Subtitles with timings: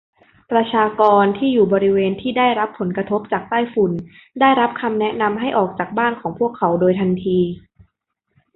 [0.51, 3.91] ประชากรที่อยู่บริเวณที่ได้รับผลกระทบจากไต้ฝุ่น
[4.39, 7.39] ได้รับคำแนะนำให้ออกจากบ้านของพวกเขาโดยทันที